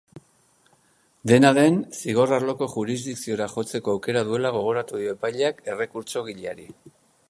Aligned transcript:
Dena 1.31 1.51
den, 1.57 1.77
zigor-arloko 1.99 2.69
jurisdikziora 2.77 3.49
jotzeko 3.55 3.95
aukera 3.97 4.27
duela 4.31 4.55
gogoratu 4.59 5.05
dio 5.07 5.17
epaileak 5.19 5.67
errekurtsogileari. 5.73 6.73